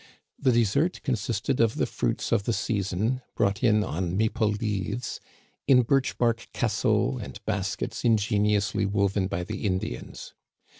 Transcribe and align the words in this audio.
The 0.39 0.51
dessert 0.51 1.03
consisted 1.03 1.59
of 1.59 1.75
the 1.75 1.85
fruits 1.85 2.31
of 2.31 2.45
the 2.45 2.53
season, 2.53 3.21
brought 3.35 3.63
in 3.63 3.83
on 3.83 4.17
maple 4.17 4.47
leaves, 4.49 5.19
in 5.67 5.83
birch 5.83 6.17
bark 6.17 6.47
cassots 6.55 7.21
and 7.23 7.39
baskets 7.45 8.03
in 8.03 8.17
geniously 8.17 8.87
woven 8.87 9.27
by 9.27 9.43
the 9.43 9.63
Indians. 9.63 10.33